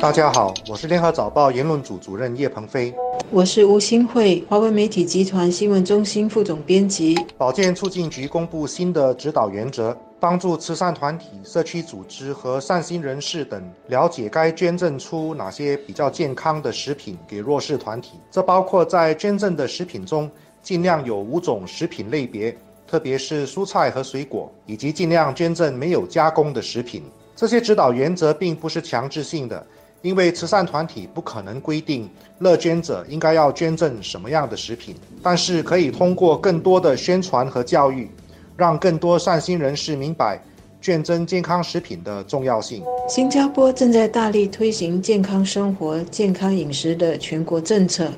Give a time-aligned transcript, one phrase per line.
[0.00, 2.94] 大家好，我是联合早报言论组主任叶鹏飞。
[3.30, 7.16] 我是吴新慧，华为媒体集团新闻中心副总编辑。
[7.38, 18.18] 保健促进局公布新的指导原则，帮助慈善团体、社区组织和善心人士等了解该捐赠出哪些比较健康的食品给弱势团体。
[18.30, 20.30] 这包括在捐赠的食品中
[20.62, 22.56] 尽量有五种食品类别，
[22.86, 27.02] 特别是蔬菜和水果，以及尽量捐赠没有加工的食品。
[27.36, 29.66] 这些指导原则并不是强制性的。
[30.04, 32.06] 因为慈善团体不可能规定
[32.40, 38.10] 乐捐者应该要捐赠什么样的食品，但是可以通过更多的宣传和教育，
[38.54, 40.38] 让更多善心人士明白
[40.78, 42.82] 捐赠健康食品的重要性。
[43.08, 48.12] 新加坡正在大力推行健康生活、健康饮食的全国政策，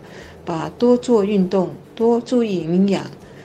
[0.44, 3.04] 把多做运动、多注意营养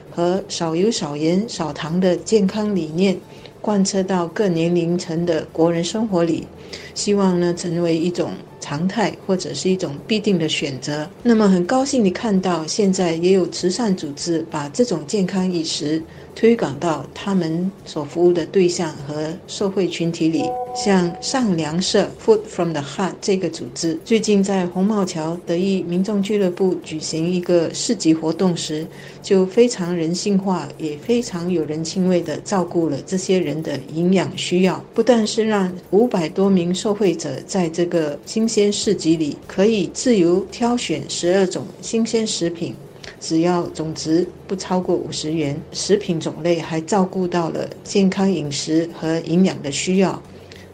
[0.10, 3.16] 和少油少盐少糖的健康理念
[3.61, 6.47] 贯彻到各年龄层的国人生活里。
[6.93, 11.09] 希望呢成为一种常态，或者是一种必定的选择。
[11.21, 16.01] 那么很高兴你看到，现在也有慈善组织把这种健康饮食。
[16.34, 28.87] 推广到他们所服务的对象和社会群体里，像上粮社 （Food from the Heart） 这个组织，最近在红帽桥德意民众俱乐部举行一个市集活动时，
[29.21, 34.81] 就非常人性化，也非常有人情味地照顾了这些人的营养需要。
[34.93, 42.76] 不但是让五百多名受惠者在这个新鲜市集里可以自由挑选十二种新鲜食品。
[43.18, 50.21] 只要总值不超过五十元，食品种类还照顾到了健康饮食和营养的需要，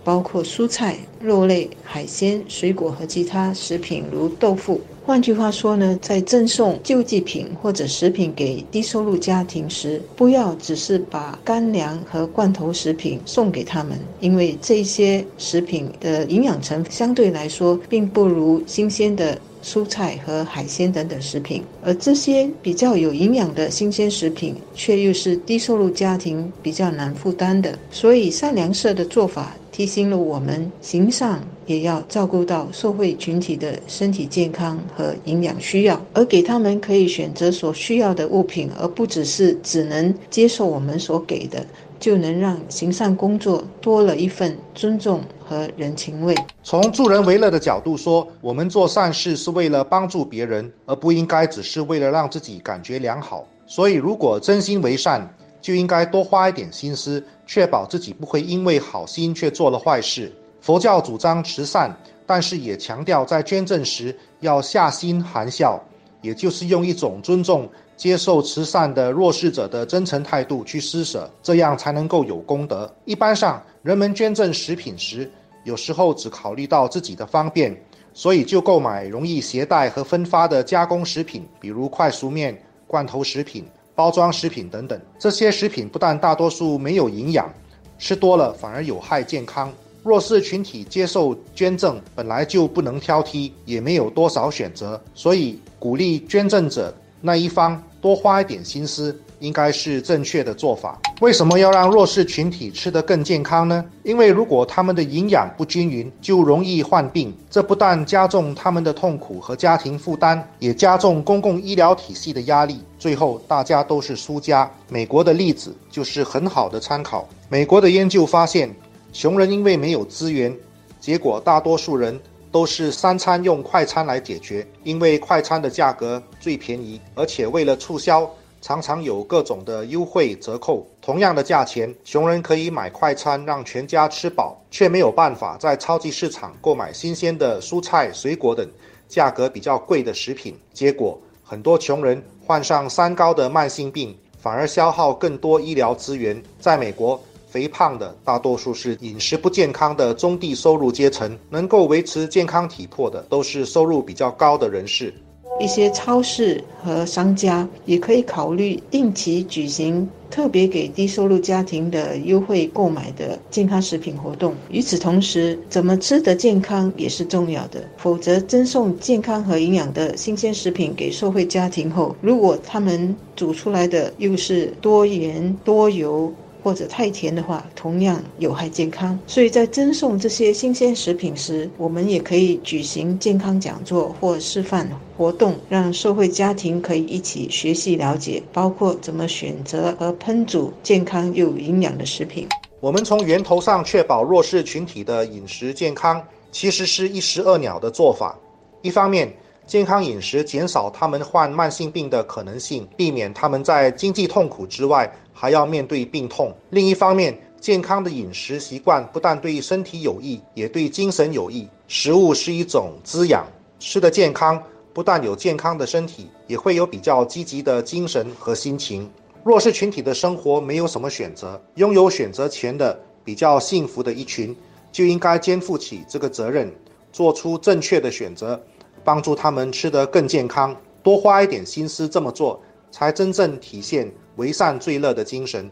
[0.07, 4.79] 包括蔬菜、肉类、海鲜、水果和其他食品，如豆腐。
[5.05, 19.37] 换句话说呢，在赠送救济品或者食品给低收入家庭时，不要只是把干粮和罐头食品送给他们，因为这些食品的营养成分相对来说并不如新鲜的。
[19.63, 27.77] 蔬菜和海鲜等等食品，而这些比较有营养的新鲜食品，却又是低收入家庭比较难负担的。
[27.91, 41.65] 所以善良社的做法提醒了我们，行善也要照顾到社会群体的身体健康和营养需要，而给他们可以选择所需要的物品，而不只是只能接受我们所给的。
[41.99, 46.35] 就能让行善工作多了一份尊重和人情味。
[46.63, 53.47] 从助人为乐的角度说，我们做善事是为了帮助别人，而不应该只是为了让自己感觉良好。
[53.65, 55.27] 所以，如果真心为善，
[55.61, 60.31] 就应该多花一点心思，确保自己不会因为好心却做了坏事。
[60.61, 65.81] 佛教主张慈善，但是也强调在捐赠时要下心含笑，
[66.21, 67.69] 也就是用一种尊重。
[67.95, 72.87] 接受慈善的弱势者的真诚态度去施舍，这样才能够有功德。
[73.05, 75.27] 一般上，人们捐赠食品时，
[75.63, 77.75] 有时候只考虑到自己的方便，
[78.13, 85.01] 所以就购买容易携带和分发的加工食品，比如快熟面、罐头食品、包装食品等等。
[85.17, 87.51] 这些食品不但大多数没有营养，
[87.97, 89.73] 吃多了反而有害健康。
[90.07, 96.95] 弱势群体接受捐赠本来就不能挑剔，也没有多少选择，所以鼓励捐赠者。
[97.19, 100.97] 那一方多花一点心思，应该是正确的做法。
[101.19, 103.83] 为什么要让弱势群体吃得更健康呢？
[104.03, 112.79] 因为如果他们的营养不均匀，就容易患病，这不但加重他们的痛苦和家庭负担，也加重公共医疗体系的压力。
[112.97, 114.71] 最后，大家都是输家。
[114.89, 117.27] 美国的例子就是很好的参考。
[117.49, 118.73] 美国的研究发现，
[119.19, 120.55] 穷人因为没有资源，
[120.99, 122.19] 结果大多数人。
[122.49, 128.27] 都是三餐用快餐来解决，因为快餐的价格最便宜，而且为了促销，
[128.61, 130.87] 常常有各种的优惠折扣。
[131.01, 138.67] 同样的价钱，穷人可以买快餐让全家吃饱，却没有办法在超级市场购买新鲜的蔬菜、水果等
[139.09, 140.55] 价格比较贵的食品。
[140.73, 146.41] 结果，很多穷人患上三高的慢性病，反而消耗更多医疗资源。
[146.59, 147.21] 在美国。
[147.49, 155.13] 肥胖的大多数是饮食不健康的中低收入阶层，能够维持健康体魄的都是收入比较高的人士。
[155.59, 164.53] 一些超市和商家也可以考虑定期举行特别给低收入家庭的优惠购买的健康食品活动。
[164.69, 167.83] 与此同时，怎么吃得健康也是重要的。
[167.97, 176.31] 否则，赠送健康和营养的新鲜食品给受惠家庭后，如果他们煮出来的又是多盐多油，
[176.67, 179.17] 或者太甜的话，同样有害健康。
[179.25, 184.85] 所以在赠送这些新鲜食品时，我们也可以举行健康讲座或示范
[185.15, 192.45] 活动，让社会家庭可以一起学习了解，包括怎么选择和烹煮健康又营养的食品。
[192.81, 196.21] 我们从源头上确保弱势群体的饮食健康，
[196.51, 198.37] 其实是一石二鸟的做法。
[198.81, 199.33] 一方面，
[199.67, 211.67] 健康饮食减少他们患慢性病的可能性，避免他们在经济痛苦之外还要面对病痛；另一方面，健康的饮食习惯不但对身体有益，也对精神有益。
[211.89, 213.45] 食物是一种滋养，
[213.77, 219.09] 吃的健康，不但有健康的身体，也会有比较积极的精神和心情。
[219.43, 224.55] 弱势群体的生活没有什么选择，拥有选择权的比较幸福的一群，
[224.93, 226.73] 就应该肩负起这个责任，
[227.11, 228.61] 做出正确的选择，
[229.07, 232.61] 帮助他们吃得更健康，多花一点心思这么做，
[232.91, 235.71] 才真正体现为善最乐的精神。